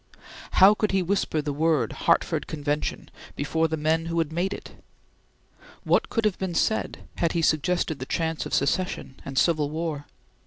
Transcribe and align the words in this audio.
How 0.53 0.73
could 0.73 0.93
he 0.93 1.03
whisper 1.03 1.43
the 1.43 1.53
word 1.53 1.93
Hartford 1.93 2.47
Convention 2.47 3.11
before 3.35 3.67
the 3.67 3.77
men 3.77 4.07
who 4.07 4.17
had 4.17 4.31
made 4.31 4.51
it? 4.51 4.71
What 5.83 6.07
would 6.15 6.25
have 6.25 6.39
been 6.39 6.55
said 6.55 7.03
had 7.17 7.33
he 7.33 7.43
suggested 7.43 7.99
the 7.99 8.07
chance 8.07 8.47
of 8.47 8.53
Secession 8.55 9.19
and 9.23 9.37
Civil 9.37 9.69
War? 9.69 10.07